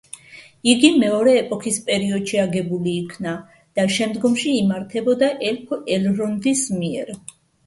იგი 0.71 0.87
მეორე 1.01 1.35
ეპოქის 1.41 1.77
პერიოდში 1.89 2.39
აგებული 2.43 2.93
იქნა 3.01 3.35
და 3.81 3.85
შემდგომში 3.99 4.55
იმართებოდა 4.63 5.31
ელფ 5.53 5.77
ელრონდის 5.99 6.67
მიერ. 6.81 7.15